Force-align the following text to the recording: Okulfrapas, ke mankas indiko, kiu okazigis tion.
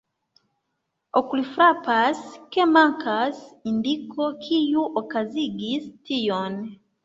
Okulfrapas, 1.21 2.23
ke 2.57 2.67
mankas 2.73 3.45
indiko, 3.75 4.33
kiu 4.49 4.89
okazigis 5.05 5.91
tion. 6.11 6.61